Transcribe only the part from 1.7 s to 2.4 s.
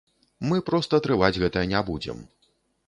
не будзем.